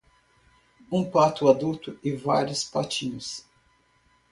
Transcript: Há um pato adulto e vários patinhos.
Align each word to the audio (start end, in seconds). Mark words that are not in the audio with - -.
Há 0.91 0.95
um 0.95 1.07
pato 1.07 1.47
adulto 1.47 1.95
e 2.03 2.11
vários 2.15 2.63
patinhos. 2.63 3.45